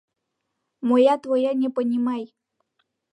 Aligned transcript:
—Моя 0.87 1.15
твоя 1.23 1.51
не 1.61 1.69
понимай... 1.75 2.23